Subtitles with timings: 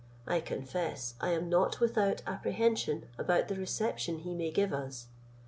[0.25, 5.05] I confess I am not without apprehension about the reception he may give us.